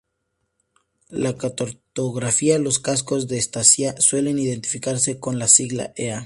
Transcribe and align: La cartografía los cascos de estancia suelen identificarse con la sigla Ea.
La 1.09 1.37
cartografía 1.37 2.57
los 2.57 2.79
cascos 2.79 3.27
de 3.27 3.37
estancia 3.37 3.93
suelen 4.01 4.39
identificarse 4.39 5.19
con 5.19 5.37
la 5.37 5.47
sigla 5.47 5.93
Ea. 5.95 6.19